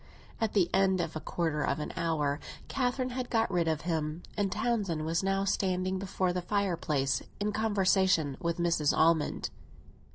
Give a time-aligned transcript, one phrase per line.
[0.39, 4.23] At the end of a quarter of an hour Catherine had got rid of him,
[4.35, 8.97] and Townsend was now standing before the fireplace in conversation with Mrs.
[8.97, 9.51] Almond.